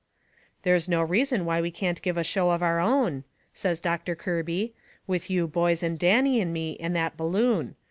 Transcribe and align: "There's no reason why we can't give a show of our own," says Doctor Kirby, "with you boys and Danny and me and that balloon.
"There's 0.63 0.89
no 0.89 1.03
reason 1.03 1.45
why 1.45 1.61
we 1.61 1.69
can't 1.69 2.01
give 2.01 2.17
a 2.17 2.23
show 2.23 2.49
of 2.49 2.63
our 2.63 2.79
own," 2.79 3.23
says 3.53 3.79
Doctor 3.79 4.15
Kirby, 4.15 4.73
"with 5.05 5.29
you 5.29 5.45
boys 5.45 5.83
and 5.83 5.99
Danny 5.99 6.41
and 6.41 6.51
me 6.51 6.75
and 6.79 6.95
that 6.95 7.15
balloon. 7.17 7.75